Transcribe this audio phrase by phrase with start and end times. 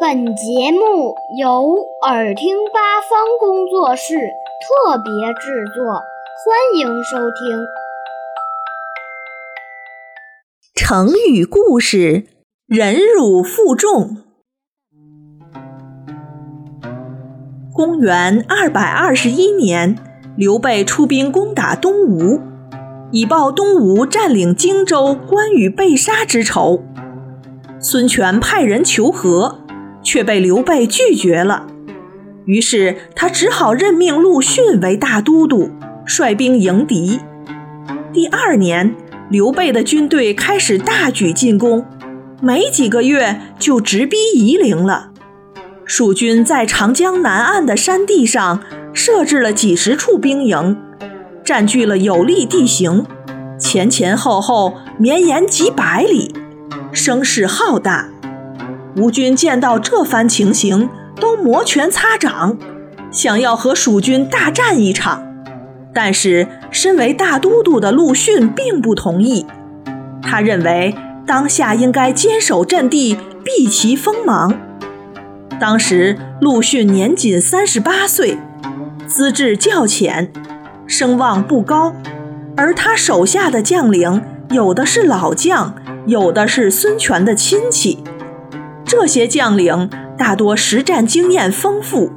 [0.00, 4.16] 本节目由耳听八方工作室
[4.60, 7.64] 特别制作，欢迎收听。
[10.74, 12.26] 成语故事：
[12.66, 14.16] 忍辱负重。
[17.72, 19.96] 公元二百二十一年，
[20.36, 22.40] 刘备出兵攻打东吴，
[23.12, 26.82] 以报东吴占领荆州、关羽被杀之仇。
[27.78, 29.58] 孙权派人求和，
[30.14, 31.66] 却被刘备拒绝了。
[32.44, 35.72] 于是他只好任命陆逊为大都督，
[36.06, 37.18] 率兵迎敌。
[38.12, 38.94] 第二年，
[39.28, 41.84] 刘备的军队开始大举进攻，
[42.40, 45.10] 没几个月就直逼夷陵了。
[45.84, 48.62] 蜀军在长江南岸的山地上
[48.92, 50.76] 设置了几十处兵营，
[51.44, 53.04] 占据了有利地形，
[53.58, 56.32] 前前后后绵延几百里。
[56.92, 58.10] 声势浩大，
[58.96, 60.88] 吴军见到这番情形，
[61.20, 62.56] 都摩拳擦掌，
[63.10, 65.22] 想要和蜀军大战一场。
[65.92, 69.46] 但是，身为大都督的陆逊并不同意。
[70.22, 70.94] 他认为
[71.26, 74.56] 当下应该坚守阵地，避其锋芒。
[75.58, 78.38] 当时，陆逊年仅三十八岁，
[79.06, 80.32] 资质较浅，
[80.86, 81.94] 声望不高，
[82.56, 85.74] 而他手下的将领有的是老将。
[86.06, 88.04] 有的是孙权的亲戚，
[88.84, 92.12] 这些将领大多实战经验丰富，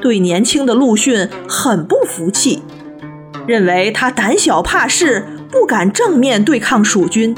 [0.00, 2.62] 对年轻的陆逊很不服气，
[3.46, 7.36] 认为他胆小怕事，不敢正面对抗蜀军，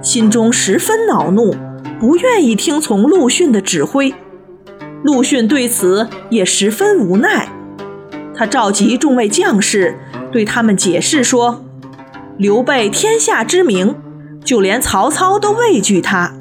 [0.00, 1.54] 心中十分恼怒，
[1.98, 4.14] 不愿意听从陆逊的指挥。
[5.02, 7.48] 陆逊对此也十分无奈，
[8.34, 9.98] 他召集众位将士，
[10.32, 11.64] 对他们解释说
[12.38, 13.96] ：“刘备天下之名。”
[14.46, 16.32] 就连曹操都畏惧他。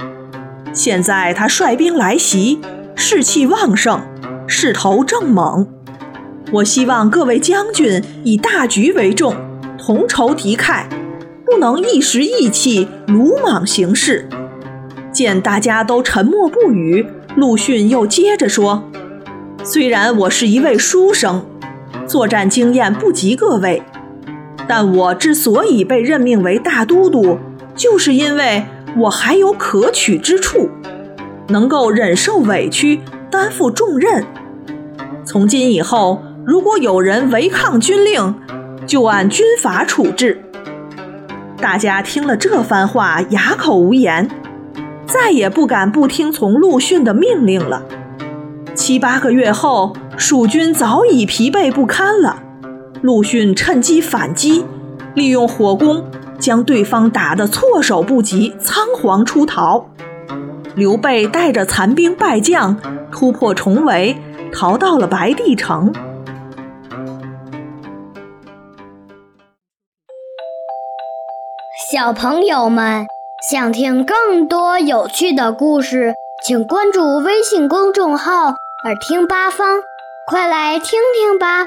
[0.76, 2.60] 现在他率兵来袭，
[2.96, 4.02] 士气旺盛，
[4.46, 5.66] 势头正猛。
[6.52, 9.34] 我希望各位将军以大局为重，
[9.78, 10.84] 同仇敌忾，
[11.46, 14.28] 不能一时意气，鲁莽行事。
[15.14, 17.08] 见大家都沉默不语，
[17.38, 18.84] 陆逊又接着说
[19.64, 21.46] ：“虽然我是一位书生，
[22.06, 23.82] 作战经验不及各位，
[24.68, 27.38] 但我之所以被任命为大都督。”
[27.76, 28.66] 就是因为
[28.98, 30.70] 我还有可取之处，
[31.50, 34.26] 能够忍受委屈，担负重任。
[35.26, 38.36] 从今以后，如果有人违抗军令，
[38.88, 40.42] 就按军法处置。
[41.58, 44.30] 大家听了这番话，哑口无言，
[45.06, 47.84] 再也不敢不听从陆逊的命令了。
[48.74, 52.44] 七八个月后，蜀军早已疲惫不堪了，
[53.02, 54.64] 陆逊趁机反击，
[55.14, 56.06] 利用火攻。
[56.46, 59.88] 将对方打得措手不及，仓皇出逃。
[60.76, 62.78] 刘备带着残兵败将
[63.12, 64.16] 突破重围，
[64.54, 65.92] 逃到了白帝城。
[71.92, 73.08] 小朋友们
[73.50, 76.14] 想听更多有趣的故事，
[76.46, 78.50] 请关注微信公众号
[78.86, 79.80] “耳听八方”，
[80.30, 81.66] 快来听听吧。